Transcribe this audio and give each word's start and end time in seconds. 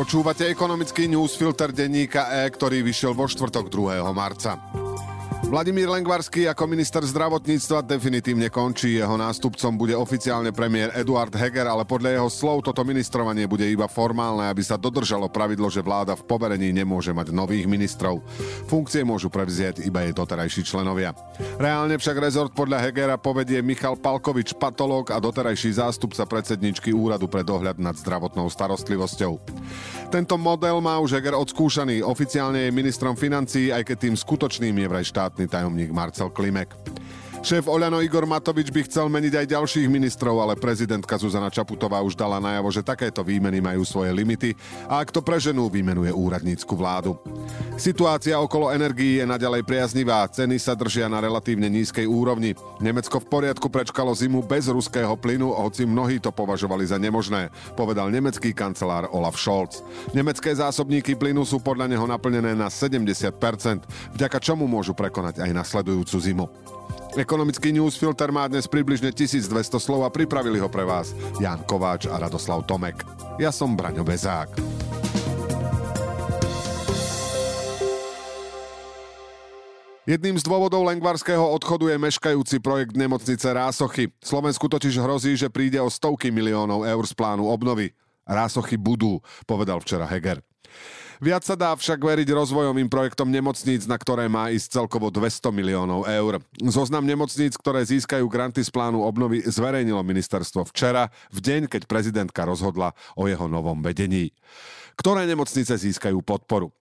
Počúvate 0.00 0.48
ekonomický 0.48 1.12
newsfilter 1.12 1.76
denníka 1.76 2.32
E, 2.32 2.48
ktorý 2.48 2.80
vyšiel 2.80 3.12
vo 3.12 3.28
štvrtok 3.28 3.68
2. 3.68 4.00
marca. 4.16 4.56
Vladimír 5.50 5.90
Lengvarský 5.90 6.46
ako 6.46 6.62
minister 6.70 7.02
zdravotníctva 7.02 7.82
definitívne 7.82 8.46
končí. 8.54 9.02
Jeho 9.02 9.18
nástupcom 9.18 9.74
bude 9.74 9.98
oficiálne 9.98 10.54
premiér 10.54 10.94
Eduard 10.94 11.34
Heger, 11.34 11.66
ale 11.66 11.82
podľa 11.82 12.14
jeho 12.14 12.30
slov 12.30 12.62
toto 12.62 12.86
ministrovanie 12.86 13.50
bude 13.50 13.66
iba 13.66 13.90
formálne, 13.90 14.46
aby 14.46 14.62
sa 14.62 14.78
dodržalo 14.78 15.26
pravidlo, 15.26 15.66
že 15.66 15.82
vláda 15.82 16.14
v 16.14 16.22
poverení 16.22 16.70
nemôže 16.70 17.10
mať 17.10 17.34
nových 17.34 17.66
ministrov. 17.66 18.22
Funkcie 18.70 19.02
môžu 19.02 19.26
prevziať 19.26 19.82
iba 19.82 20.06
jej 20.06 20.14
doterajší 20.14 20.62
členovia. 20.62 21.18
Reálne 21.58 21.98
však 21.98 22.22
rezort 22.22 22.54
podľa 22.54 22.86
Hegera 22.86 23.18
povedie 23.18 23.58
Michal 23.58 23.98
Palkovič, 23.98 24.54
patológ 24.54 25.10
a 25.10 25.18
doterajší 25.18 25.82
zástupca 25.82 26.30
predsedničky 26.30 26.94
úradu 26.94 27.26
pre 27.26 27.42
dohľad 27.42 27.74
nad 27.82 27.98
zdravotnou 27.98 28.46
starostlivosťou. 28.46 29.42
Tento 30.14 30.38
model 30.38 30.78
má 30.78 31.02
už 31.02 31.18
Heger 31.18 31.34
odskúšaný. 31.34 32.06
Oficiálne 32.06 32.70
je 32.70 32.70
ministrom 32.70 33.18
financií, 33.18 33.74
aj 33.74 33.82
keď 33.82 33.96
tým 33.98 34.14
skutočným 34.14 34.78
je 34.78 34.86
vraj 34.86 35.06
štátny 35.06 35.38
štátny 35.40 35.48
tajomník 35.48 35.90
Marcel 35.90 36.28
Klimek. 36.28 36.68
Šéf 37.40 37.72
Oľano 37.72 38.04
Igor 38.04 38.28
Matovič 38.28 38.68
by 38.68 38.84
chcel 38.84 39.08
meniť 39.08 39.32
aj 39.32 39.46
ďalších 39.56 39.88
ministrov, 39.88 40.44
ale 40.44 40.60
prezidentka 40.60 41.16
Zuzana 41.16 41.48
Čaputová 41.48 42.04
už 42.04 42.12
dala 42.12 42.36
najavo, 42.36 42.68
že 42.68 42.84
takéto 42.84 43.24
výmeny 43.24 43.64
majú 43.64 43.80
svoje 43.80 44.12
limity 44.12 44.52
a 44.84 45.00
ak 45.00 45.08
to 45.08 45.24
preženú, 45.24 45.72
vymenuje 45.72 46.12
úradnícku 46.12 46.68
vládu. 46.76 47.16
Situácia 47.80 48.36
okolo 48.36 48.68
energií 48.68 49.24
je 49.24 49.24
naďalej 49.24 49.64
priaznivá, 49.64 50.28
ceny 50.28 50.60
sa 50.60 50.76
držia 50.76 51.08
na 51.08 51.16
relatívne 51.16 51.72
nízkej 51.72 52.04
úrovni. 52.04 52.52
Nemecko 52.76 53.24
v 53.24 53.30
poriadku 53.32 53.72
prečkalo 53.72 54.12
zimu 54.12 54.44
bez 54.44 54.68
ruského 54.68 55.16
plynu, 55.16 55.56
hoci 55.56 55.88
mnohí 55.88 56.20
to 56.20 56.28
považovali 56.28 56.84
za 56.84 57.00
nemožné, 57.00 57.48
povedal 57.72 58.12
nemecký 58.12 58.52
kancelár 58.52 59.08
Olaf 59.16 59.40
Scholz. 59.40 59.80
Nemecké 60.12 60.52
zásobníky 60.52 61.16
plynu 61.16 61.48
sú 61.48 61.56
podľa 61.56 61.88
neho 61.88 62.04
naplnené 62.04 62.52
na 62.52 62.68
70%, 62.68 63.32
vďaka 64.12 64.38
čomu 64.44 64.68
môžu 64.68 64.92
prekonať 64.92 65.40
aj 65.40 65.56
nasledujúcu 65.56 66.18
zimu. 66.20 66.46
Ekonomický 67.18 67.74
newsfilter 67.74 68.30
má 68.30 68.46
dnes 68.46 68.70
približne 68.70 69.10
1200 69.10 69.82
slov 69.82 70.06
a 70.06 70.14
pripravili 70.14 70.62
ho 70.62 70.70
pre 70.70 70.86
vás 70.86 71.10
Jan 71.42 71.58
Kováč 71.66 72.06
a 72.06 72.14
Radoslav 72.22 72.62
Tomek. 72.70 73.02
Ja 73.34 73.50
som 73.50 73.74
Braňo 73.74 74.06
Bezák. 74.06 74.54
Jedným 80.06 80.38
z 80.38 80.46
dôvodov 80.46 80.86
lengvarského 80.86 81.42
odchodu 81.50 81.90
je 81.90 81.98
meškajúci 81.98 82.62
projekt 82.62 82.94
nemocnice 82.94 83.46
Rásochy. 83.50 84.14
Slovensku 84.22 84.70
totiž 84.70 85.02
hrozí, 85.02 85.34
že 85.34 85.50
príde 85.50 85.82
o 85.82 85.90
stovky 85.90 86.30
miliónov 86.30 86.86
eur 86.86 87.02
z 87.06 87.14
plánu 87.18 87.50
obnovy. 87.50 87.90
Rásochy 88.22 88.78
budú, 88.78 89.18
povedal 89.50 89.82
včera 89.82 90.06
Heger. 90.06 90.38
Viac 91.20 91.44
sa 91.44 91.52
dá 91.52 91.76
však 91.76 92.00
veriť 92.00 92.32
rozvojovým 92.32 92.88
projektom 92.88 93.28
nemocníc, 93.28 93.84
na 93.84 94.00
ktoré 94.00 94.24
má 94.24 94.48
ísť 94.48 94.80
celkovo 94.80 95.12
200 95.12 95.52
miliónov 95.52 96.08
eur. 96.08 96.40
Zoznam 96.64 97.04
nemocníc, 97.04 97.60
ktoré 97.60 97.84
získajú 97.84 98.24
granty 98.24 98.64
z 98.64 98.72
plánu 98.72 99.04
obnovy, 99.04 99.44
zverejnilo 99.44 100.00
ministerstvo 100.00 100.64
včera, 100.72 101.12
v 101.28 101.44
deň, 101.44 101.68
keď 101.68 101.84
prezidentka 101.84 102.48
rozhodla 102.48 102.96
o 103.20 103.28
jeho 103.28 103.52
novom 103.52 103.84
vedení. 103.84 104.32
Ktoré 104.96 105.28
nemocnice 105.28 105.76
získajú 105.76 106.24
podporu? 106.24 106.72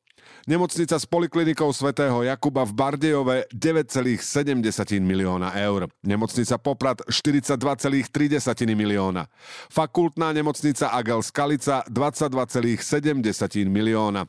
Nemocnica 0.47 0.99
s 0.99 1.05
poliklinikou 1.05 1.69
svätého 1.73 2.23
Jakuba 2.23 2.65
v 2.65 2.73
Bardejove 2.73 3.35
9,7 3.53 4.57
milióna 5.01 5.53
eur. 5.53 5.87
Nemocnica 6.01 6.57
Poprad 6.57 7.05
42,3 7.05 8.75
milióna. 8.75 9.27
Fakultná 9.69 10.33
nemocnica 10.33 10.89
Agel 10.89 11.21
Skalica 11.21 11.83
22,7 11.85 13.69
milióna. 13.69 14.25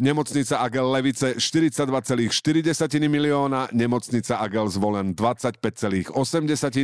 Nemocnica 0.00 0.58
Agel 0.64 0.86
Levice 0.90 1.34
42,4 1.36 3.08
milióna, 3.08 3.68
nemocnica 3.72 4.36
Agel 4.40 4.68
Zvolen 4.68 5.14
25,8 5.14 6.12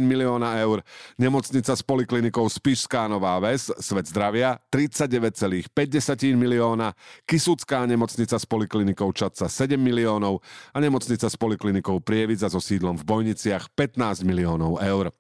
milióna 0.01 0.61
eur, 0.61 0.83
nemocnica 1.19 1.77
s 1.77 1.83
poliklinikou 1.83 2.49
Spišská 2.49 3.09
Nová 3.09 3.41
Ves, 3.41 3.73
Svet 3.81 4.07
zdravia 4.09 4.61
39,5 4.69 6.37
milióna, 6.37 6.93
Kisucká 7.25 7.87
nemocnica 7.87 8.39
s 8.39 8.47
poliklinikou 8.47 9.13
Čadca 9.13 9.49
7 9.49 9.81
miliónov. 9.81 10.45
A 10.75 10.81
nemocnica 10.81 11.27
s 11.31 11.37
poliklinikou 11.37 12.01
Prievidza 12.01 12.53
so 12.53 12.61
sídlom 12.61 13.01
v 13.01 13.05
Bojniciach 13.05 13.73
15 13.73 14.23
miliónov 14.29 14.79
eur. 14.83 15.13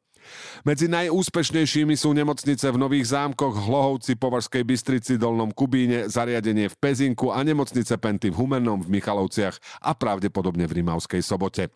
Medzi 0.66 0.86
najúspešnejšími 0.90 1.94
sú 1.94 2.14
nemocnice 2.16 2.66
v 2.70 2.80
Nových 2.80 3.14
zámkoch, 3.14 3.54
Hlohovci, 3.66 4.18
Považskej 4.18 4.62
Bystrici, 4.66 5.16
Dolnom 5.20 5.52
Kubíne, 5.54 6.10
zariadenie 6.10 6.70
v 6.70 6.78
Pezinku 6.78 7.30
a 7.30 7.42
nemocnice 7.42 7.96
Penty 8.00 8.30
v 8.32 8.38
Humennom, 8.38 8.82
v 8.82 8.98
Michalovciach 8.98 9.58
a 9.82 9.94
pravdepodobne 9.94 10.66
v 10.66 10.82
Rimavskej 10.82 11.22
sobote. 11.22 11.70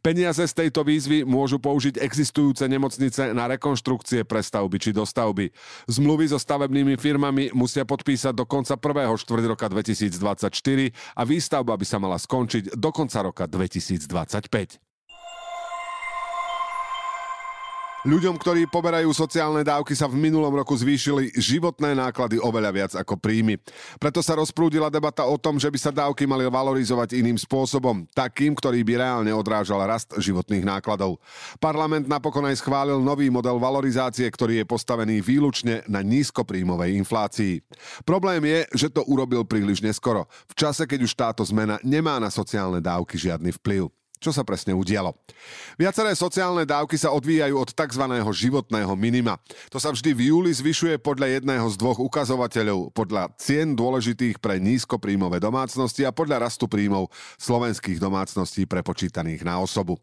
Peniaze 0.00 0.44
z 0.46 0.54
tejto 0.54 0.86
výzvy 0.86 1.26
môžu 1.26 1.58
použiť 1.58 1.98
existujúce 1.98 2.64
nemocnice 2.68 3.34
na 3.34 3.50
rekonštrukcie, 3.50 4.22
prestavby 4.22 4.76
či 4.78 4.90
dostavby. 4.94 5.50
Zmluvy 5.90 6.30
so 6.30 6.38
stavebnými 6.38 6.94
firmami 7.00 7.50
musia 7.52 7.82
podpísať 7.82 8.34
do 8.36 8.44
konca 8.46 8.78
prvého 8.78 9.14
štvrť 9.16 9.44
roka 9.48 9.66
2024 9.66 10.92
a 11.16 11.22
výstavba 11.26 11.74
by 11.74 11.86
sa 11.86 11.98
mala 11.98 12.18
skončiť 12.20 12.78
do 12.78 12.90
konca 12.94 13.18
roka 13.24 13.44
2025. 13.50 14.87
Ľuďom, 18.08 18.40
ktorí 18.40 18.64
poberajú 18.72 19.12
sociálne 19.12 19.60
dávky, 19.60 19.92
sa 19.92 20.08
v 20.08 20.16
minulom 20.16 20.48
roku 20.48 20.72
zvýšili 20.72 21.28
životné 21.36 21.92
náklady 21.92 22.40
oveľa 22.40 22.70
viac 22.72 22.92
ako 22.96 23.20
príjmy. 23.20 23.60
Preto 24.00 24.24
sa 24.24 24.32
rozprúdila 24.32 24.88
debata 24.88 25.28
o 25.28 25.36
tom, 25.36 25.60
že 25.60 25.68
by 25.68 25.76
sa 25.76 25.92
dávky 25.92 26.24
mali 26.24 26.48
valorizovať 26.48 27.20
iným 27.20 27.36
spôsobom, 27.36 28.08
takým, 28.16 28.56
ktorý 28.56 28.80
by 28.80 28.94
reálne 28.96 29.28
odrážal 29.36 29.84
rast 29.84 30.08
životných 30.16 30.64
nákladov. 30.64 31.20
Parlament 31.60 32.08
napokon 32.08 32.48
aj 32.48 32.64
schválil 32.64 32.96
nový 32.96 33.28
model 33.28 33.60
valorizácie, 33.60 34.24
ktorý 34.24 34.64
je 34.64 34.70
postavený 34.72 35.20
výlučne 35.20 35.84
na 35.84 36.00
nízkopríjmovej 36.00 36.96
inflácii. 37.04 37.60
Problém 38.08 38.40
je, 38.48 38.88
že 38.88 38.88
to 38.88 39.04
urobil 39.04 39.44
príliš 39.44 39.84
neskoro, 39.84 40.24
v 40.48 40.56
čase, 40.56 40.88
keď 40.88 41.04
už 41.04 41.12
táto 41.12 41.44
zmena 41.44 41.76
nemá 41.84 42.16
na 42.16 42.32
sociálne 42.32 42.80
dávky 42.80 43.20
žiadny 43.20 43.52
vplyv. 43.60 43.97
Čo 44.18 44.34
sa 44.34 44.42
presne 44.42 44.74
udialo? 44.74 45.14
Viaceré 45.78 46.10
sociálne 46.18 46.66
dávky 46.66 46.98
sa 46.98 47.14
odvíjajú 47.14 47.54
od 47.54 47.70
tzv. 47.70 48.04
životného 48.34 48.90
minima. 48.98 49.38
To 49.70 49.78
sa 49.78 49.94
vždy 49.94 50.10
v 50.10 50.20
júli 50.34 50.50
zvyšuje 50.50 50.98
podľa 50.98 51.38
jedného 51.38 51.66
z 51.70 51.78
dvoch 51.78 52.02
ukazovateľov, 52.02 52.90
podľa 52.90 53.30
cien 53.38 53.78
dôležitých 53.78 54.42
pre 54.42 54.58
nízkopríjmové 54.58 55.38
domácnosti 55.38 56.02
a 56.02 56.10
podľa 56.10 56.50
rastu 56.50 56.66
príjmov 56.66 57.14
slovenských 57.38 58.02
domácností 58.02 58.66
prepočítaných 58.66 59.46
na 59.46 59.62
osobu. 59.62 60.02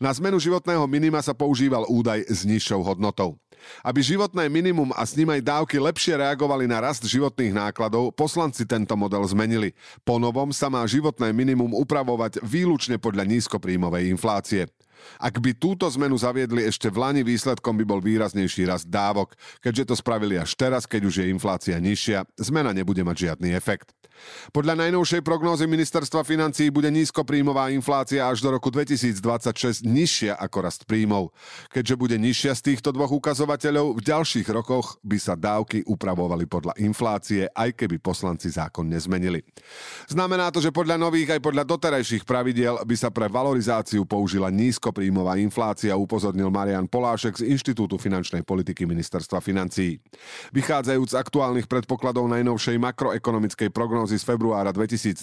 Na 0.00 0.08
zmenu 0.16 0.40
životného 0.40 0.88
minima 0.88 1.20
sa 1.20 1.36
používal 1.36 1.84
údaj 1.84 2.24
s 2.26 2.48
nižšou 2.48 2.80
hodnotou. 2.80 3.36
Aby 3.84 4.00
životné 4.00 4.48
minimum 4.48 4.88
a 4.96 5.04
s 5.04 5.12
ním 5.12 5.36
aj 5.36 5.44
dávky 5.44 5.76
lepšie 5.76 6.16
reagovali 6.16 6.64
na 6.64 6.80
rast 6.80 7.04
životných 7.04 7.52
nákladov, 7.52 8.12
poslanci 8.16 8.64
tento 8.64 8.96
model 8.96 9.20
zmenili. 9.28 9.76
Po 10.00 10.16
novom 10.16 10.48
sa 10.48 10.72
má 10.72 10.80
životné 10.88 11.28
minimum 11.36 11.76
upravovať 11.76 12.40
výlučne 12.40 12.96
podľa 12.96 13.28
nízkopríjmovej 13.50 14.08
inflácie. 14.08 14.66
Ak 15.18 15.38
by 15.38 15.56
túto 15.56 15.88
zmenu 15.88 16.16
zaviedli 16.16 16.64
ešte 16.66 16.88
v 16.88 17.00
Lani, 17.00 17.22
výsledkom 17.24 17.76
by 17.80 17.84
bol 17.84 18.00
výraznejší 18.00 18.68
rast 18.68 18.86
dávok. 18.88 19.34
Keďže 19.60 19.92
to 19.92 19.94
spravili 19.98 20.36
až 20.36 20.52
teraz, 20.56 20.88
keď 20.88 21.02
už 21.08 21.14
je 21.24 21.26
inflácia 21.32 21.76
nižšia, 21.80 22.26
zmena 22.40 22.70
nebude 22.74 23.04
mať 23.04 23.30
žiadny 23.30 23.54
efekt. 23.56 23.94
Podľa 24.52 24.86
najnovšej 24.86 25.24
prognózy 25.24 25.64
ministerstva 25.64 26.26
financií 26.26 26.68
bude 26.68 26.88
nízkopríjmová 26.92 27.72
inflácia 27.72 28.24
až 28.28 28.44
do 28.44 28.52
roku 28.52 28.68
2026 28.68 29.84
nižšia 29.86 30.36
ako 30.36 30.58
rast 30.60 30.84
príjmov. 30.84 31.32
Keďže 31.72 31.94
bude 31.96 32.16
nižšia 32.20 32.52
z 32.56 32.62
týchto 32.72 32.92
dvoch 32.92 33.12
ukazovateľov, 33.16 33.96
v 33.96 34.02
ďalších 34.04 34.48
rokoch 34.52 35.00
by 35.00 35.18
sa 35.18 35.34
dávky 35.36 35.84
upravovali 35.88 36.44
podľa 36.44 36.76
inflácie, 36.80 37.48
aj 37.48 37.76
keby 37.76 38.00
poslanci 38.00 38.52
zákon 38.52 38.86
nezmenili. 38.86 39.40
Znamená 40.10 40.52
to, 40.52 40.60
že 40.60 40.74
podľa 40.74 41.00
nových 41.00 41.36
aj 41.36 41.40
podľa 41.40 41.64
doterajších 41.64 42.24
pravidiel 42.28 42.80
by 42.84 42.96
sa 42.96 43.08
pre 43.08 43.30
valorizáciu 43.30 44.04
použila 44.04 44.52
nízkopríjmová 44.90 45.38
inflácia, 45.38 45.94
upozornil 45.94 46.50
Marian 46.50 46.90
Polášek 46.90 47.38
z 47.38 47.46
Inštitútu 47.46 47.94
finančnej 47.94 48.42
politiky 48.42 48.90
ministerstva 48.90 49.38
financií. 49.38 50.02
Vychádzajúc 50.50 51.14
z 51.14 51.18
aktuálnych 51.22 51.70
predpokladov 51.70 52.26
najnovšej 52.26 52.74
makroekonomickej 52.82 53.70
prognózy 53.70 54.18
z 54.18 54.26
februára 54.26 54.74
2023 54.74 55.22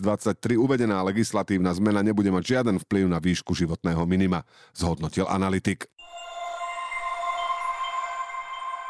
uvedená 0.56 1.04
legislatívna 1.04 1.76
zmena 1.76 2.00
nebude 2.00 2.32
mať 2.32 2.44
žiaden 2.48 2.80
vplyv 2.88 3.12
na 3.12 3.20
výšku 3.20 3.52
životného 3.52 4.08
minima, 4.08 4.48
zhodnotil 4.72 5.28
analytik. 5.28 5.92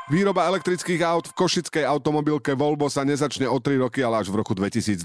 Výroba 0.08 0.48
elektrických 0.48 1.04
aut 1.04 1.28
v 1.28 1.36
košickej 1.36 1.84
automobilke 1.84 2.56
Volvo 2.56 2.88
sa 2.88 3.04
nezačne 3.04 3.44
o 3.44 3.60
3 3.60 3.84
roky, 3.84 4.00
ale 4.00 4.24
až 4.24 4.32
v 4.32 4.40
roku 4.40 4.56
2027. 4.56 5.04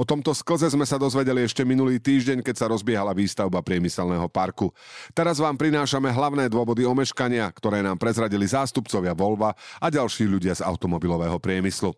O 0.00 0.08
tomto 0.08 0.32
sklze 0.32 0.72
sme 0.72 0.88
sa 0.88 0.96
dozvedeli 0.96 1.44
ešte 1.44 1.60
minulý 1.60 2.00
týždeň, 2.00 2.40
keď 2.40 2.56
sa 2.56 2.72
rozbiehala 2.72 3.12
výstavba 3.12 3.60
priemyselného 3.60 4.32
parku. 4.32 4.72
Teraz 5.12 5.36
vám 5.36 5.60
prinášame 5.60 6.08
hlavné 6.08 6.48
dôvody 6.48 6.88
omeškania, 6.88 7.44
ktoré 7.52 7.84
nám 7.84 8.00
prezradili 8.00 8.48
zástupcovia 8.48 9.12
Volva 9.12 9.52
a 9.76 9.86
ďalší 9.92 10.24
ľudia 10.24 10.56
z 10.56 10.64
automobilového 10.64 11.36
priemyslu. 11.36 11.92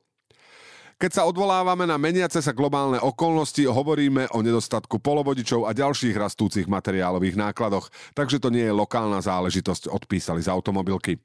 Keď 0.95 1.11
sa 1.11 1.27
odvolávame 1.27 1.91
na 1.91 1.99
meniace 1.99 2.39
sa 2.39 2.55
globálne 2.55 3.03
okolnosti, 3.03 3.63
hovoríme 3.67 4.31
o 4.35 4.43
nedostatku 4.43 5.03
polovodičov 5.03 5.67
a 5.67 5.75
ďalších 5.75 6.15
rastúcich 6.15 6.67
materiálových 6.71 7.35
nákladoch, 7.35 7.91
takže 8.15 8.39
to 8.39 8.51
nie 8.51 8.67
je 8.67 8.75
lokálna 8.75 9.19
záležitosť, 9.19 9.91
odpísali 9.91 10.43
z 10.43 10.51
automobilky. 10.55 11.19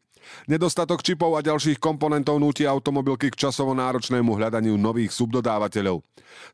Nedostatok 0.47 1.01
čipov 1.01 1.35
a 1.35 1.45
ďalších 1.45 1.77
komponentov 1.77 2.37
núti 2.39 2.63
automobilky 2.67 3.31
k 3.31 3.49
časovo 3.49 3.75
náročnému 3.75 4.31
hľadaniu 4.35 4.75
nových 4.75 5.15
subdodávateľov. 5.15 6.01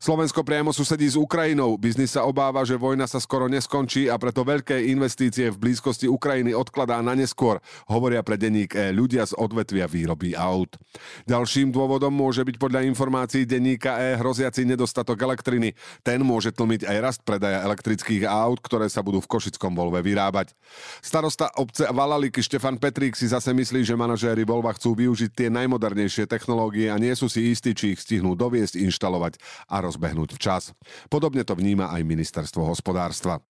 Slovensko 0.00 0.40
priamo 0.40 0.72
susedí 0.72 1.04
s 1.04 1.20
Ukrajinou. 1.20 1.76
Biznis 1.76 2.16
sa 2.16 2.24
obáva, 2.24 2.64
že 2.64 2.80
vojna 2.80 3.04
sa 3.04 3.20
skoro 3.20 3.44
neskončí 3.46 4.08
a 4.08 4.16
preto 4.16 4.40
veľké 4.40 4.88
investície 4.88 5.52
v 5.52 5.60
blízkosti 5.60 6.08
Ukrajiny 6.08 6.56
odkladá 6.56 7.00
na 7.04 7.12
neskôr, 7.12 7.60
hovoria 7.88 8.24
pre 8.24 8.40
denník 8.40 8.72
E 8.72 8.92
ľudia 8.92 9.28
z 9.28 9.36
odvetvia 9.36 9.84
výroby 9.84 10.32
aut. 10.32 10.80
Ďalším 11.28 11.72
dôvodom 11.76 12.12
môže 12.12 12.40
byť 12.44 12.56
podľa 12.56 12.88
informácií 12.88 13.44
denníka 13.44 14.00
E 14.00 14.16
hroziaci 14.16 14.64
nedostatok 14.64 15.20
elektriny. 15.20 15.76
Ten 16.00 16.24
môže 16.24 16.52
tlmiť 16.52 16.88
aj 16.88 16.96
rast 17.00 17.20
predaja 17.24 17.64
elektrických 17.64 18.24
aut, 18.28 18.60
ktoré 18.60 18.88
sa 18.88 19.04
budú 19.04 19.20
v 19.20 19.28
Košickom 19.28 19.76
Volve 19.76 20.00
vyrábať. 20.00 20.56
Starosta 21.04 21.52
obce 21.56 21.84
Valaliky 21.88 22.40
Štefan 22.40 22.80
Petrík 22.80 23.16
si 23.16 23.28
zase 23.28 23.52
myslí, 23.56 23.80
že 23.88 23.96
manažéri 23.96 24.44
Volva 24.44 24.76
chcú 24.76 24.92
využiť 24.92 25.32
tie 25.32 25.48
najmodernejšie 25.48 26.28
technológie 26.28 26.92
a 26.92 27.00
nie 27.00 27.16
sú 27.16 27.32
si 27.32 27.48
istí, 27.48 27.72
či 27.72 27.96
ich 27.96 28.04
stihnú 28.04 28.36
doviesť, 28.36 28.76
inštalovať 28.76 29.40
a 29.72 29.80
rozbehnúť 29.80 30.36
včas. 30.36 30.76
Podobne 31.08 31.40
to 31.40 31.56
vníma 31.56 31.88
aj 31.88 32.04
ministerstvo 32.04 32.68
hospodárstva. 32.68 33.40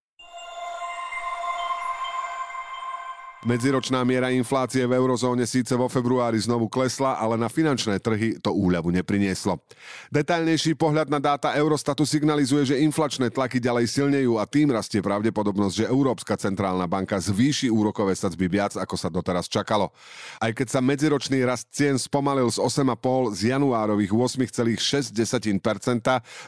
Medziročná 3.47 4.03
miera 4.03 4.35
inflácie 4.35 4.83
v 4.91 4.99
eurozóne 4.99 5.47
síce 5.47 5.71
vo 5.79 5.87
februári 5.87 6.35
znovu 6.35 6.67
klesla, 6.67 7.15
ale 7.15 7.39
na 7.39 7.47
finančné 7.47 8.03
trhy 8.03 8.43
to 8.43 8.51
úľavu 8.51 8.91
neprinieslo. 8.91 9.63
Detailnejší 10.11 10.75
pohľad 10.75 11.07
na 11.07 11.23
dáta 11.23 11.55
Eurostatu 11.55 12.03
signalizuje, 12.03 12.75
že 12.75 12.83
inflačné 12.83 13.31
tlaky 13.31 13.63
ďalej 13.63 13.87
silnejú 13.87 14.43
a 14.43 14.51
tým 14.51 14.75
rastie 14.75 14.99
pravdepodobnosť, 14.99 15.75
že 15.79 15.87
Európska 15.87 16.35
centrálna 16.35 16.91
banka 16.91 17.23
zvýši 17.23 17.71
úrokové 17.71 18.19
sadzby 18.19 18.51
viac, 18.51 18.75
ako 18.75 18.99
sa 18.99 19.07
doteraz 19.07 19.47
čakalo. 19.47 19.95
Aj 20.43 20.51
keď 20.51 20.67
sa 20.67 20.83
medziročný 20.83 21.39
rast 21.47 21.71
cien 21.71 22.03
spomalil 22.03 22.51
z 22.51 22.59
8,5 22.59 23.31
z 23.31 23.55
januárových 23.55 24.11
8,6%, 24.11 25.15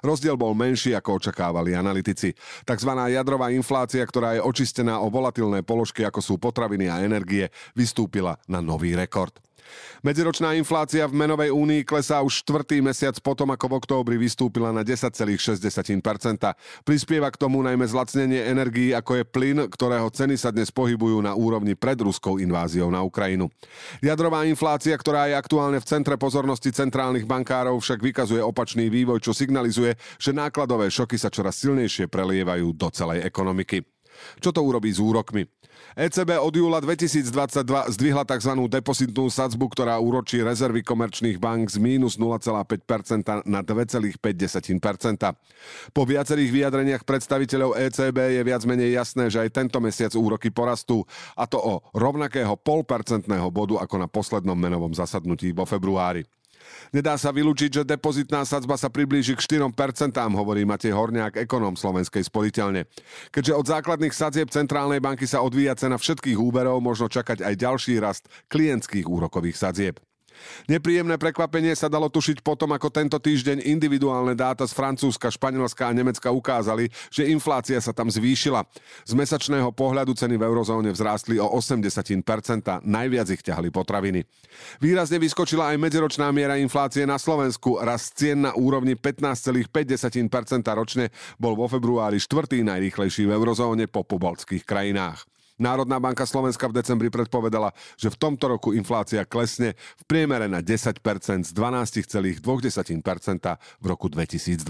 rozdiel 0.02 0.34
bol 0.34 0.50
menší, 0.50 0.98
ako 0.98 1.22
očakávali 1.22 1.78
analytici. 1.78 2.34
Takzvaná 2.66 3.06
jadrová 3.06 3.54
inflácia, 3.54 4.02
ktorá 4.02 4.34
je 4.34 4.42
očistená 4.42 4.98
o 4.98 5.06
volatilné 5.06 5.62
položky, 5.62 6.02
ako 6.02 6.18
sú 6.18 6.34
potraviny 6.42 6.87
a 6.88 7.04
energie 7.04 7.52
vystúpila 7.76 8.36
na 8.48 8.58
nový 8.64 8.96
rekord. 8.96 9.36
Medziročná 10.00 10.54
inflácia 10.54 11.04
v 11.04 11.18
menovej 11.18 11.50
únii 11.50 11.82
klesá 11.82 12.22
už 12.22 12.46
štvrtý 12.46 12.80
mesiac 12.80 13.18
potom, 13.20 13.50
ako 13.50 13.66
v 13.68 13.76
októbri 13.82 14.16
vystúpila 14.16 14.70
na 14.70 14.86
10,6%. 14.86 15.58
Prispieva 16.86 17.28
k 17.28 17.40
tomu 17.40 17.60
najmä 17.60 17.84
zlacnenie 17.84 18.46
energií, 18.46 18.94
ako 18.94 19.22
je 19.22 19.24
plyn, 19.26 19.58
ktorého 19.68 20.08
ceny 20.08 20.38
sa 20.38 20.54
dnes 20.54 20.70
pohybujú 20.70 21.18
na 21.20 21.34
úrovni 21.34 21.74
pred 21.74 21.98
ruskou 21.98 22.38
inváziou 22.38 22.88
na 22.88 23.02
Ukrajinu. 23.02 23.50
Jadrová 23.98 24.46
inflácia, 24.46 24.94
ktorá 24.94 25.26
je 25.28 25.34
aktuálne 25.36 25.82
v 25.82 25.88
centre 25.88 26.14
pozornosti 26.14 26.70
centrálnych 26.70 27.26
bankárov, 27.26 27.82
však 27.82 28.00
vykazuje 28.00 28.40
opačný 28.40 28.86
vývoj, 28.88 29.18
čo 29.20 29.34
signalizuje, 29.34 29.98
že 30.16 30.30
nákladové 30.30 30.88
šoky 30.88 31.18
sa 31.18 31.28
čoraz 31.28 31.58
silnejšie 31.58 32.06
prelievajú 32.06 32.70
do 32.72 32.88
celej 32.94 33.26
ekonomiky. 33.26 33.97
Čo 34.38 34.50
to 34.54 34.60
urobí 34.62 34.90
s 34.92 35.00
úrokmi? 35.02 35.46
ECB 35.98 36.38
od 36.38 36.54
júla 36.54 36.78
2022 36.78 37.94
zdvihla 37.98 38.22
tzv. 38.22 38.52
depozitnú 38.70 39.26
sadzbu, 39.26 39.66
ktorá 39.70 39.98
úročí 39.98 40.38
rezervy 40.38 40.86
komerčných 40.86 41.42
bank 41.42 41.74
z 41.74 41.78
mínus 41.82 42.14
0,5% 42.18 43.42
na 43.46 43.60
2,5%. 43.66 44.22
Po 45.90 46.02
viacerých 46.06 46.50
vyjadreniach 46.54 47.02
predstaviteľov 47.02 47.74
ECB 47.78 48.18
je 48.38 48.42
viac 48.46 48.62
menej 48.62 48.94
jasné, 48.94 49.26
že 49.26 49.42
aj 49.42 49.50
tento 49.50 49.78
mesiac 49.82 50.14
úroky 50.14 50.54
porastú, 50.54 51.02
a 51.34 51.50
to 51.50 51.58
o 51.58 51.82
rovnakého 51.94 52.54
polpercentného 52.54 53.50
bodu 53.50 53.82
ako 53.82 53.96
na 53.98 54.06
poslednom 54.06 54.58
menovom 54.58 54.94
zasadnutí 54.94 55.50
vo 55.50 55.66
februári. 55.66 56.22
Nedá 56.90 57.14
sa 57.20 57.30
vylúčiť, 57.30 57.80
že 57.80 57.82
depozitná 57.84 58.42
sadzba 58.42 58.80
sa 58.80 58.88
priblíži 58.88 59.36
k 59.36 59.60
4%, 59.60 60.14
hovorí 60.34 60.64
Matej 60.64 60.96
Horniak, 60.96 61.40
ekonóm 61.44 61.76
Slovenskej 61.76 62.24
sporiteľne. 62.26 62.88
Keďže 63.30 63.52
od 63.54 63.66
základných 63.68 64.14
sadzieb 64.14 64.48
Centrálnej 64.48 64.98
banky 64.98 65.28
sa 65.28 65.44
odvíja 65.44 65.76
cena 65.78 66.00
všetkých 66.00 66.40
úverov, 66.40 66.80
možno 66.80 67.06
čakať 67.06 67.44
aj 67.44 67.54
ďalší 67.54 68.00
rast 68.00 68.26
klientských 68.48 69.06
úrokových 69.06 69.56
sadzieb. 69.56 70.00
Nepríjemné 70.68 71.16
prekvapenie 71.16 71.72
sa 71.72 71.88
dalo 71.88 72.12
tušiť 72.12 72.44
potom, 72.44 72.70
ako 72.74 72.88
tento 72.92 73.16
týždeň 73.16 73.64
individuálne 73.64 74.36
dáta 74.36 74.66
z 74.68 74.72
Francúzska, 74.76 75.32
Španielska 75.32 75.88
a 75.88 75.96
Nemecka 75.96 76.28
ukázali, 76.28 76.92
že 77.08 77.28
inflácia 77.28 77.78
sa 77.80 77.94
tam 77.94 78.12
zvýšila. 78.12 78.64
Z 79.08 79.12
mesačného 79.16 79.72
pohľadu 79.72 80.12
ceny 80.12 80.36
v 80.36 80.46
eurozóne 80.46 80.90
vzrástli 80.92 81.40
o 81.40 81.48
80%, 81.56 82.20
najviac 82.84 83.28
ich 83.32 83.42
ťahli 83.42 83.72
potraviny. 83.72 84.24
Výrazne 84.82 85.16
vyskočila 85.22 85.72
aj 85.72 85.80
medziročná 85.80 86.28
miera 86.34 86.58
inflácie 86.58 87.06
na 87.06 87.16
Slovensku. 87.16 87.78
Rast 87.80 88.18
cien 88.18 88.42
na 88.42 88.52
úrovni 88.58 88.98
15,5% 88.98 89.70
ročne 90.74 91.14
bol 91.38 91.54
vo 91.54 91.70
februári 91.70 92.18
štvrtý 92.18 92.66
najrýchlejší 92.66 93.24
v 93.24 93.34
eurozóne 93.34 93.86
po 93.86 94.02
pobaltských 94.02 94.66
krajinách. 94.66 95.37
Národná 95.58 95.98
banka 95.98 96.22
Slovenska 96.22 96.70
v 96.70 96.78
decembri 96.78 97.10
predpovedala, 97.10 97.74
že 97.98 98.14
v 98.14 98.16
tomto 98.16 98.46
roku 98.46 98.70
inflácia 98.70 99.26
klesne 99.26 99.74
v 99.74 100.04
priemere 100.06 100.46
na 100.46 100.62
10% 100.62 101.02
z 101.44 101.50
12,2% 101.50 102.38
v 103.82 103.84
roku 103.84 104.06
2022. 104.06 104.62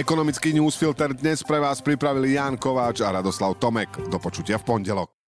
Ekonomický 0.00 0.56
newsfilter 0.56 1.12
dnes 1.12 1.44
pre 1.44 1.60
vás 1.60 1.84
pripravili 1.84 2.32
Ján 2.38 2.56
Kováč 2.56 3.04
a 3.04 3.20
Radoslav 3.20 3.60
Tomek. 3.60 4.08
Do 4.08 4.16
počutia 4.16 4.56
v 4.56 4.64
pondelok. 4.64 5.19